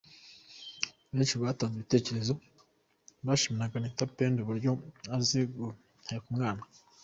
Benshi 1.15 1.33
mu 1.37 1.43
batanze 1.47 1.75
ibitekerezo 1.77 2.33
bashimiraga 3.25 3.75
Anita 3.77 4.05
Pendo 4.17 4.39
uburyo 4.41 4.71
azi 5.15 5.39
guheka 5.55 6.27
umwana. 6.31 6.61